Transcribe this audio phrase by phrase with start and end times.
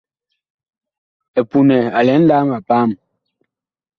[1.39, 2.89] EPUNƐ a lɛ nlaam a paam.